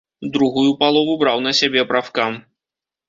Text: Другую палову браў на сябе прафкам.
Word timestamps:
Другую 0.37 0.71
палову 0.79 1.13
браў 1.25 1.37
на 1.49 1.55
сябе 1.59 1.81
прафкам. 1.93 2.43